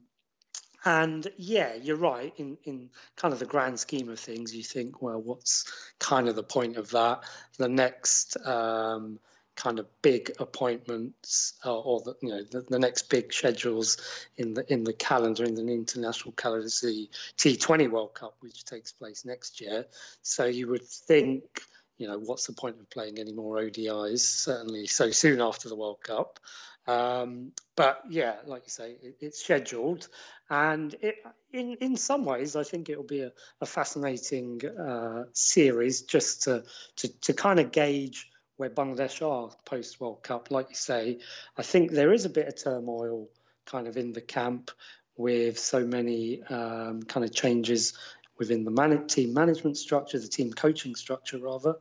[0.83, 2.33] and yeah, you're right.
[2.37, 5.65] In in kind of the grand scheme of things, you think, well, what's
[5.99, 7.23] kind of the point of that?
[7.57, 9.19] The next um,
[9.55, 13.97] kind of big appointments uh, or the, you know the, the, next big schedules
[14.37, 18.63] in the in the calendar in the international calendar is the T20 World Cup which
[18.65, 19.85] takes place next year
[20.21, 21.61] so you would think
[22.01, 25.75] you know what's the point of playing any more ODIs certainly so soon after the
[25.75, 26.39] World Cup
[26.87, 30.07] um, but yeah like you say it, it's scheduled
[30.49, 31.15] and it,
[31.53, 36.43] in in some ways I think it will be a, a fascinating uh, series just
[36.43, 36.63] to,
[36.97, 40.51] to to kind of gauge where Bangladesh are post World Cup.
[40.51, 41.19] Like you say,
[41.57, 43.27] I think there is a bit of turmoil
[43.65, 44.71] kind of in the camp
[45.17, 47.93] with so many um, kind of changes
[48.41, 51.75] within the man- team management structure, the team coaching structure, rather.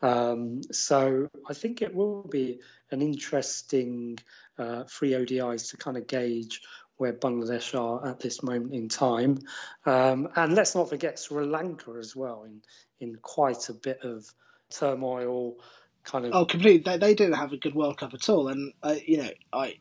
[0.00, 4.18] Um, so I think it will be an interesting
[4.56, 6.62] uh, free ODIs to kind of gauge
[6.96, 9.40] where Bangladesh are at this moment in time.
[9.84, 12.62] Um, and let's not forget Sri Lanka as well, in,
[13.00, 14.24] in quite a bit of
[14.70, 15.56] turmoil
[16.04, 16.32] kind of.
[16.32, 16.90] Oh, completely.
[16.90, 19.74] They, they didn't have a good World Cup at all, and uh, you know, I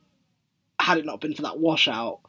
[0.78, 2.20] had it not been for that washout,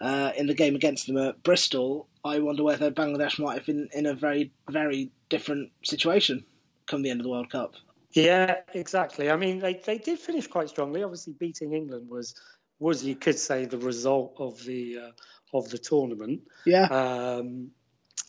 [0.00, 3.88] uh, in the game against them at Bristol, I wonder whether Bangladesh might have been
[3.92, 6.44] in a very, very different situation
[6.86, 7.74] come the end of the World Cup.
[8.12, 9.30] Yeah, exactly.
[9.30, 11.02] I mean, they, they did finish quite strongly.
[11.02, 12.34] Obviously, beating England was
[12.78, 16.42] was you could say the result of the uh, of the tournament.
[16.64, 16.84] Yeah.
[16.84, 17.70] Um,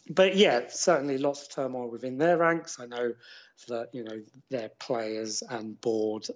[0.10, 2.80] but yeah, certainly lots of turmoil within their ranks.
[2.80, 3.14] I know
[3.68, 6.28] that you know their players and board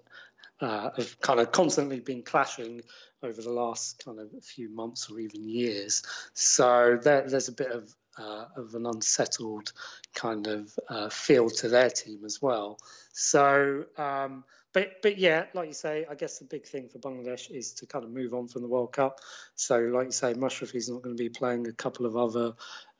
[0.61, 2.81] uh, have kind of constantly been clashing
[3.23, 6.03] over the last kind of few months or even years.
[6.33, 9.71] So there, there's a bit of uh, of an unsettled
[10.13, 12.77] kind of uh, feel to their team as well.
[13.13, 17.49] So, um, but but yeah, like you say, I guess the big thing for Bangladesh
[17.49, 19.19] is to kind of move on from the World Cup.
[19.55, 22.53] So, like you say, Mashrafi's not going to be playing a couple of other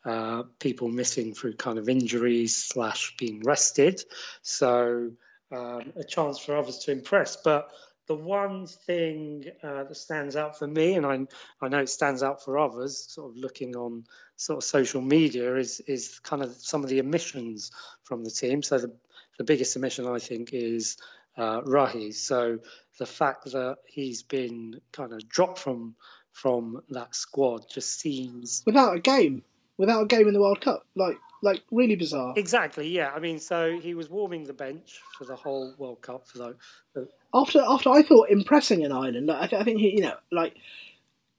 [0.05, 4.01] uh, people missing through kind of injuries slash being rested.
[4.41, 5.11] So
[5.51, 7.37] um, a chance for others to impress.
[7.37, 7.69] But
[8.07, 11.27] the one thing uh, that stands out for me, and I,
[11.61, 15.55] I know it stands out for others, sort of looking on sort of social media,
[15.55, 17.71] is is kind of some of the omissions
[18.03, 18.63] from the team.
[18.63, 18.93] So the
[19.37, 20.97] the biggest omission I think is
[21.37, 22.13] uh, Rahi.
[22.13, 22.59] So
[22.97, 25.95] the fact that he's been kind of dropped from
[26.31, 29.43] from that squad just seems without a game,
[29.77, 32.33] without a game in the World Cup, like like really bizarre.
[32.35, 33.11] Exactly, yeah.
[33.15, 36.55] I mean, so he was warming the bench for the whole World Cup for the.
[36.95, 37.01] Uh,
[37.33, 40.15] after after I thought impressing in Ireland, like, I, th- I think he, you know,
[40.31, 40.55] like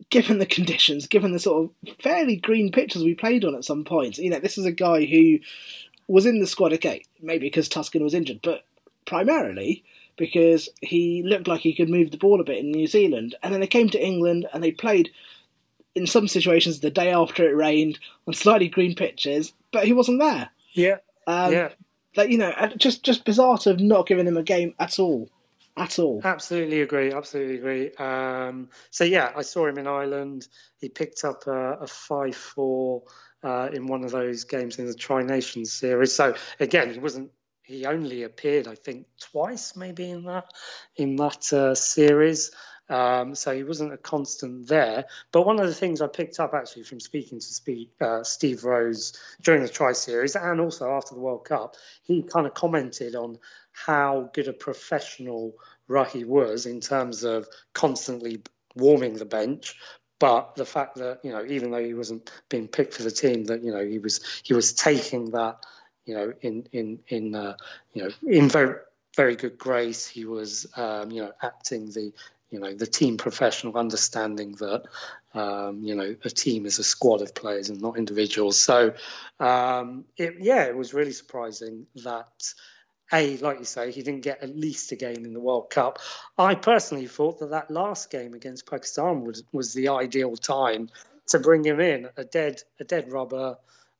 [0.08, 3.84] given the conditions, given the sort of fairly green pitches we played on at some
[3.84, 5.38] points, you know, this is a guy who
[6.08, 6.72] was in the squad.
[6.72, 8.64] Okay, maybe because Taskin was injured, but
[9.06, 9.84] primarily
[10.16, 13.52] because he looked like he could move the ball a bit in New Zealand, and
[13.52, 15.10] then they came to England and they played
[15.94, 20.20] in some situations the day after it rained on slightly green pitches, but he wasn't
[20.20, 20.50] there.
[20.72, 20.98] Yeah.
[21.26, 21.70] Um, yeah.
[22.16, 25.28] Like you know, just just bizarre to have not given him a game at all,
[25.76, 26.20] at all.
[26.24, 27.12] Absolutely agree.
[27.12, 27.92] Absolutely agree.
[27.94, 30.48] Um, so yeah, I saw him in Ireland.
[30.80, 33.04] He picked up a, a five-four
[33.44, 36.12] uh, in one of those games in the Tri Nations series.
[36.12, 37.30] So again, he wasn't.
[37.62, 40.50] He only appeared, I think, twice maybe in that
[40.96, 42.50] in that uh, series.
[42.90, 45.06] Um, so he wasn't a constant there.
[45.30, 48.64] But one of the things I picked up actually from speaking to Steve, uh, Steve
[48.64, 53.14] Rhodes during the Tri Series and also after the World Cup, he kind of commented
[53.14, 53.38] on
[53.72, 55.54] how good a professional
[55.88, 58.42] Rahi was in terms of constantly
[58.74, 59.76] warming the bench.
[60.18, 63.44] But the fact that you know, even though he wasn't being picked for the team,
[63.44, 65.64] that you know he was he was taking that
[66.04, 67.56] you know in in in uh,
[67.94, 68.74] you know in very
[69.16, 70.06] very good grace.
[70.06, 72.12] He was, um, you know, acting the
[72.50, 74.82] you know the team professional understanding that
[75.34, 78.58] um, you know a team is a squad of players and not individuals.
[78.58, 78.94] So
[79.38, 82.54] um, it, yeah it was really surprising that
[83.12, 85.98] a like you say he didn't get at least a game in the world cup.
[86.36, 90.90] I personally thought that that last game against pakistan was, was the ideal time
[91.28, 93.56] to bring him in a dead a dead rubber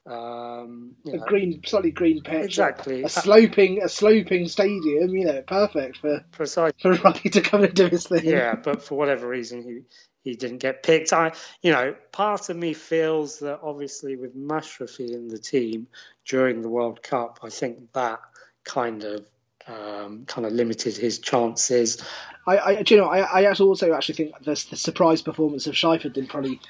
[0.06, 3.02] um, a know, green, slightly green pitch, exactly.
[3.02, 5.14] A, a, sloping, a sloping stadium.
[5.14, 6.78] You know, perfect for Precisely.
[6.80, 8.24] for Rahi to come and do his thing.
[8.24, 9.80] Yeah, but for whatever reason, he
[10.22, 11.12] he didn't get picked.
[11.12, 11.32] I,
[11.62, 15.86] you know, part of me feels that obviously with Mashrafi in the team
[16.26, 18.20] during the World Cup, I think that
[18.64, 19.26] kind of
[19.66, 22.02] um, kind of limited his chances.
[22.46, 25.74] I, I do you know, I, I also actually think the, the surprise performance of
[25.74, 26.60] Saifuddin probably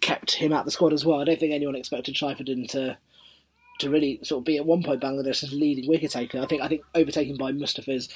[0.00, 1.20] kept him out the squad as well.
[1.20, 2.98] I don't think anyone expected Saifuddin to
[3.78, 6.40] to really sort of be at one point Bangladesh's leading wicket taker.
[6.40, 8.08] I think I think overtaken by Mustafiz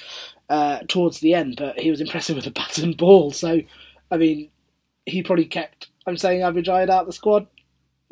[0.49, 3.31] uh, towards the end, but he was impressive with a bat and ball.
[3.31, 3.61] So,
[4.11, 4.49] I mean,
[5.05, 5.89] he probably kept.
[6.05, 7.47] I'm saying Abu Jayed out the squad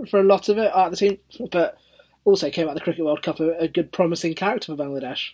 [0.09, 1.17] for a lot of it, out the team,
[1.51, 1.77] but
[2.23, 5.31] also came out of the Cricket World Cup a, a good, promising character for Bangladesh.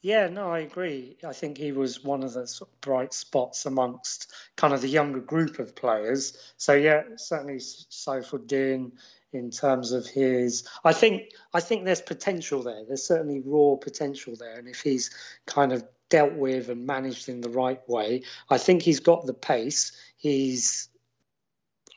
[0.00, 1.16] Yeah, no, I agree.
[1.26, 4.88] I think he was one of the sort of bright spots amongst kind of the
[4.88, 6.36] younger group of players.
[6.56, 8.92] So yeah, certainly Saifuddin
[9.32, 12.84] in terms of his I think I think there's potential there.
[12.86, 14.58] There's certainly raw potential there.
[14.58, 15.10] And if he's
[15.46, 19.34] kind of dealt with and managed in the right way, I think he's got the
[19.34, 19.92] pace.
[20.16, 20.88] He's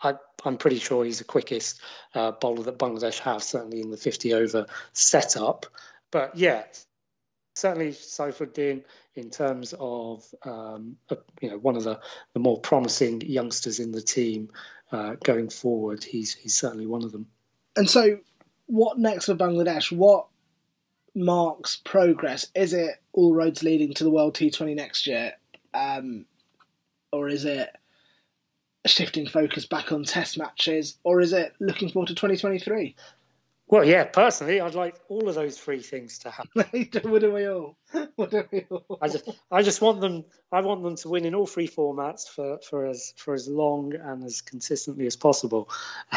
[0.02, 1.80] I, am pretty sure he's the quickest
[2.16, 5.68] uh, bowler that Bangladesh have, certainly in the 50 over setup.
[6.10, 6.64] But yeah,
[7.54, 8.84] certainly Saifuddin
[9.16, 10.98] in terms of um,
[11.42, 12.00] you know one of the,
[12.34, 14.50] the more promising youngsters in the team
[14.92, 16.04] uh, going forward.
[16.04, 17.28] He's he's certainly one of them.
[17.76, 18.20] And so,
[18.68, 19.92] what next for Bangladesh?
[19.92, 20.28] What
[21.16, 22.48] marks progress?
[22.56, 25.34] Is it all roads leading to the World T20 next year,
[25.74, 26.26] um,
[27.12, 27.70] or is it
[28.86, 32.96] shifting focus back on Test matches, or is it looking forward to 2023?
[33.72, 36.66] Well, yeah, personally, I'd like all of those three things to happen.
[37.10, 37.78] what do we all?
[38.18, 39.00] What do we all?
[39.02, 40.26] I just, I just want them.
[40.52, 43.94] I want them to win in all three formats for, for as for as long
[43.96, 45.70] and as consistently as possible.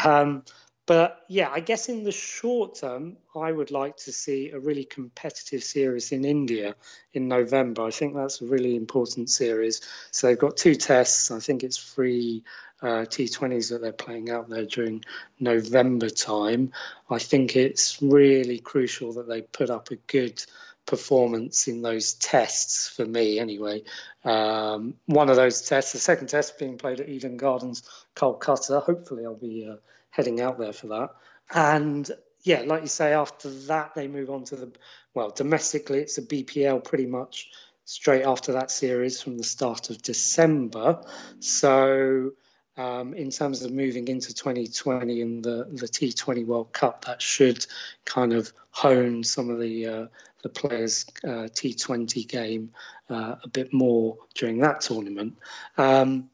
[0.03, 0.43] Um,
[0.85, 4.83] but yeah, I guess in the short term, I would like to see a really
[4.83, 6.75] competitive series in India
[7.13, 7.83] in November.
[7.85, 9.81] I think that's a really important series.
[10.11, 11.31] So they've got two tests.
[11.31, 12.43] I think it's three
[12.81, 15.03] uh, T20s that they're playing out there during
[15.39, 16.71] November time.
[17.09, 20.43] I think it's really crucial that they put up a good
[20.85, 23.81] performance in those tests for me anyway.
[24.23, 27.81] Um, one of those tests, the second test being played at Eden Gardens,
[28.15, 28.83] Kolkata.
[28.83, 29.77] Hopefully, I'll be uh,
[30.15, 31.09] heading out there for that.
[31.53, 32.09] And
[32.43, 34.71] yeah, like you say, after that they move on to the
[35.13, 37.51] well, domestically it's a BPL pretty much
[37.85, 41.01] straight after that series from the start of December.
[41.39, 42.31] So
[42.77, 47.65] um, in terms of moving into 2020 and the, the T20 World Cup, that should
[48.05, 50.05] kind of hone some of the uh,
[50.43, 52.71] the players' uh, T20 game
[53.09, 55.37] uh, a bit more during that tournament.
[55.77, 56.29] Um,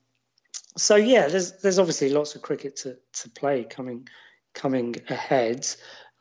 [0.78, 4.08] so yeah, there's there's obviously lots of cricket to, to play coming
[4.54, 5.68] coming ahead.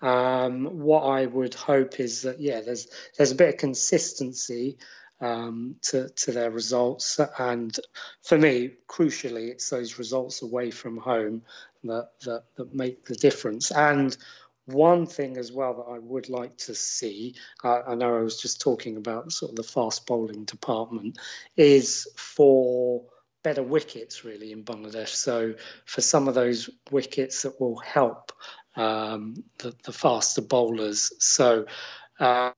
[0.02, 4.78] Um, what I would hope is that yeah, there's there's a bit of consistency
[5.20, 7.76] um, to to their results, and
[8.22, 11.42] for me, crucially, it's those results away from home
[11.84, 13.70] that that, that make the difference.
[13.70, 14.16] And
[14.66, 17.34] one thing as well that I would like to see,
[17.64, 21.18] uh, I know I was just talking about sort of the fast bowling department,
[21.56, 23.02] is for
[23.42, 25.08] better wickets really in Bangladesh.
[25.08, 28.32] So for some of those wickets that will help
[28.76, 31.12] um, the, the, faster bowlers.
[31.18, 31.66] So
[32.18, 32.52] uh,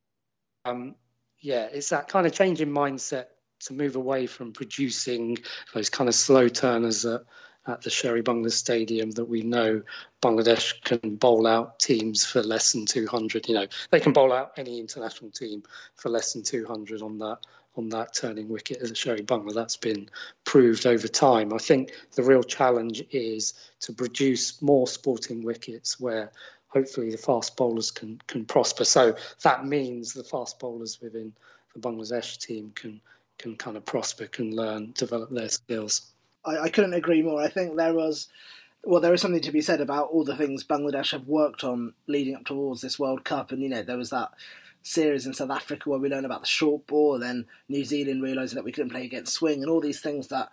[0.65, 0.95] um,
[1.41, 3.27] yeah, it's that kind of change in mindset
[3.61, 5.39] to move away from producing
[5.75, 7.23] those kind of slow turners at,
[7.67, 9.83] at the Sher-e-Bangla Stadium that we know
[10.21, 13.49] Bangladesh can bowl out teams for less than 200.
[13.49, 15.63] You know, they can bowl out any international team
[15.95, 17.39] for less than 200 on that
[17.77, 19.55] on that turning wicket as a Sher-e-Bangla.
[19.55, 20.11] That's been
[20.45, 21.53] proved over time.
[21.53, 26.33] I think the real challenge is to produce more sporting wickets where
[26.69, 28.85] hopefully the fast bowlers can can prosper.
[28.85, 31.33] So that means the fast bowlers within
[31.75, 33.01] the Bangladesh team can
[33.39, 36.03] can kind of prosper, can learn, develop their skills.
[36.45, 37.41] I, I couldn't agree more.
[37.41, 38.29] I think there was
[38.85, 41.95] well, there is something to be said about all the things Bangladesh have worked on
[42.09, 44.31] leading up towards this World Cup, and you know there was that
[44.83, 48.57] series in South Africa where we learned about the short ball, then New Zealand realising
[48.57, 50.51] that we couldn't play against swing, and all these things that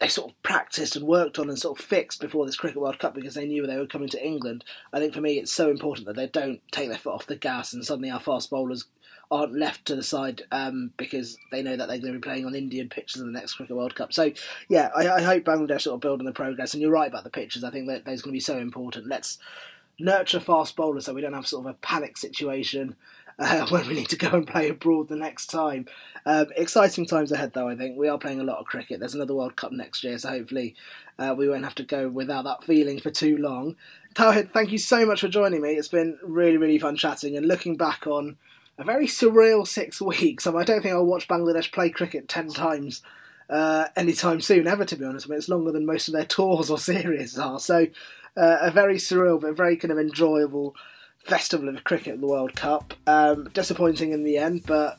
[0.00, 2.98] they sort of practiced and worked on and sort of fixed before this Cricket World
[2.98, 4.64] Cup because they knew they were coming to England.
[4.92, 7.36] I think for me it's so important that they don't take their foot off the
[7.36, 8.84] gas and suddenly our fast bowlers
[9.30, 12.46] aren't left to the side um, because they know that they're going to be playing
[12.46, 14.12] on Indian pitches in the next Cricket World Cup.
[14.12, 14.32] So,
[14.68, 16.72] yeah, I, I hope Bangladesh sort of build on the progress.
[16.72, 17.62] And you're right about the pitches.
[17.62, 19.06] I think that those going to be so important.
[19.06, 19.38] Let's
[19.98, 22.96] nurture fast bowlers so we don't have sort of a panic situation
[23.38, 25.86] uh, when we need to go and play abroad the next time.
[26.26, 27.68] Um, exciting times ahead, though.
[27.68, 29.00] I think we are playing a lot of cricket.
[29.00, 30.74] There's another World Cup next year, so hopefully
[31.18, 33.76] uh, we won't have to go without that feeling for too long.
[34.14, 35.74] Tawhid, thank you so much for joining me.
[35.74, 38.36] It's been really, really fun chatting and looking back on
[38.78, 40.46] a very surreal six weeks.
[40.46, 43.02] I, don't think I'll watch Bangladesh play cricket ten times
[43.48, 44.84] uh, anytime soon, ever.
[44.84, 47.60] To be honest, I mean, it's longer than most of their tours or series are.
[47.60, 47.86] So,
[48.36, 50.74] uh, a very surreal but very kind of enjoyable
[51.28, 52.94] festival of cricket at the World Cup.
[53.06, 54.98] Um, disappointing in the end, but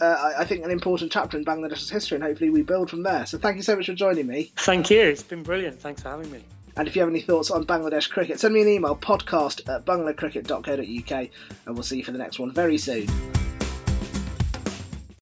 [0.00, 3.24] uh, I think an important chapter in Bangladesh's history, and hopefully we build from there.
[3.26, 4.52] So thank you so much for joining me.
[4.56, 5.00] Thank you.
[5.00, 5.80] It's been brilliant.
[5.80, 6.44] Thanks for having me.
[6.76, 9.84] And if you have any thoughts on Bangladesh cricket, send me an email podcast at
[9.84, 11.28] banglacricket.co.uk
[11.66, 13.08] and we'll see you for the next one very soon.